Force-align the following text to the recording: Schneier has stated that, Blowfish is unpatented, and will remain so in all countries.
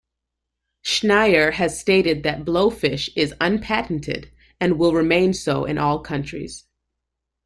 Schneier 0.83 1.53
has 1.53 1.79
stated 1.79 2.23
that, 2.23 2.43
Blowfish 2.43 3.11
is 3.15 3.35
unpatented, 3.39 4.31
and 4.59 4.79
will 4.79 4.93
remain 4.95 5.31
so 5.31 5.65
in 5.65 5.77
all 5.77 5.99
countries. 5.99 6.65